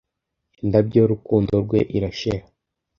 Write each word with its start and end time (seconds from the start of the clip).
indabyo 0.63 0.97
y'urukundo 0.99 1.53
rwe 1.63 1.79
irashira 1.97 2.43